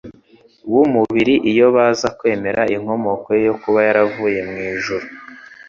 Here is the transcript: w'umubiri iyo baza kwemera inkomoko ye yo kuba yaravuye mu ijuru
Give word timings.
w'umubiri 0.71 1.35
iyo 1.51 1.67
baza 1.75 2.07
kwemera 2.17 2.61
inkomoko 2.75 3.27
ye 3.35 3.41
yo 3.47 3.53
kuba 3.61 3.79
yaravuye 3.87 4.39
mu 4.49 4.57
ijuru 4.73 5.05